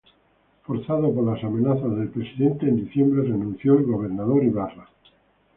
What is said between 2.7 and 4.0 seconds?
diciembre renunció el